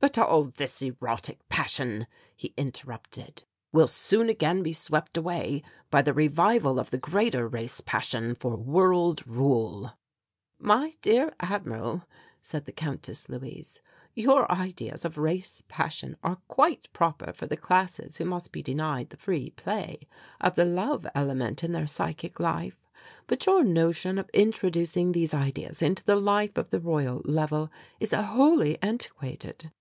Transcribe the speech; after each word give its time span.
"But 0.00 0.16
all 0.16 0.44
this 0.44 0.80
erotic 0.80 1.40
passion," 1.48 2.06
he 2.36 2.54
interrupted, 2.56 3.42
"will 3.72 3.88
soon 3.88 4.28
again 4.28 4.62
be 4.62 4.72
swept 4.72 5.16
away 5.16 5.64
by 5.90 6.02
the 6.02 6.14
revival 6.14 6.78
of 6.78 6.90
the 6.90 6.98
greater 6.98 7.48
race 7.48 7.80
passion 7.80 8.36
for 8.36 8.54
world 8.56 9.26
rule." 9.26 9.94
"My 10.56 10.94
dear 11.02 11.34
Admiral," 11.40 12.04
said 12.40 12.64
the 12.64 12.72
Countess 12.72 13.28
Luise, 13.28 13.80
"your 14.14 14.50
ideas 14.52 15.04
of 15.04 15.18
race 15.18 15.64
passion 15.66 16.16
are 16.22 16.38
quite 16.46 16.88
proper 16.92 17.32
for 17.32 17.48
the 17.48 17.56
classes 17.56 18.18
who 18.18 18.24
must 18.24 18.52
be 18.52 18.62
denied 18.62 19.10
the 19.10 19.16
free 19.16 19.50
play 19.50 20.06
of 20.40 20.54
the 20.54 20.64
love 20.64 21.08
element 21.12 21.64
in 21.64 21.72
their 21.72 21.88
psychic 21.88 22.38
life, 22.38 22.78
but 23.26 23.44
your 23.46 23.64
notion 23.64 24.16
of 24.16 24.30
introducing 24.32 25.10
these 25.10 25.34
ideas 25.34 25.82
into 25.82 26.04
the 26.04 26.16
life 26.16 26.56
of 26.56 26.70
the 26.70 26.80
Royal 26.80 27.20
Level 27.24 27.68
is 27.98 28.12
wholly 28.12 28.78
antiquated." 28.80 29.72